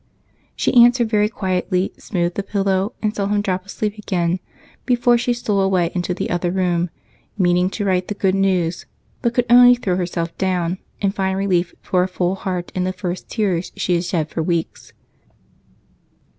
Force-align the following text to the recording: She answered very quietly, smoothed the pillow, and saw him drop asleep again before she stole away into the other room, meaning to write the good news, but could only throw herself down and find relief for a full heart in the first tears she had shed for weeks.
She 0.55 0.73
answered 0.73 1.11
very 1.11 1.29
quietly, 1.29 1.93
smoothed 1.95 2.33
the 2.33 2.41
pillow, 2.41 2.93
and 3.03 3.15
saw 3.15 3.27
him 3.27 3.43
drop 3.43 3.67
asleep 3.67 3.99
again 3.99 4.39
before 4.83 5.15
she 5.15 5.31
stole 5.31 5.61
away 5.61 5.91
into 5.93 6.15
the 6.15 6.31
other 6.31 6.49
room, 6.49 6.89
meaning 7.37 7.69
to 7.69 7.85
write 7.85 8.07
the 8.07 8.15
good 8.15 8.33
news, 8.33 8.87
but 9.21 9.35
could 9.35 9.45
only 9.47 9.75
throw 9.75 9.97
herself 9.97 10.35
down 10.39 10.79
and 11.03 11.13
find 11.13 11.37
relief 11.37 11.75
for 11.83 12.01
a 12.01 12.07
full 12.07 12.33
heart 12.33 12.71
in 12.73 12.83
the 12.83 12.93
first 12.93 13.29
tears 13.29 13.71
she 13.75 13.93
had 13.93 14.03
shed 14.03 14.29
for 14.31 14.41
weeks. 14.41 14.91